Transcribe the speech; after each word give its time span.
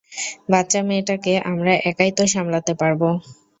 বাচ্চা 0.51 0.79
মেয়েটাকে 0.87 1.33
আমরা 1.51 1.73
একাই 1.89 2.11
তো 2.17 2.23
সামলাতে 2.33 2.73
পারবো! 2.81 3.07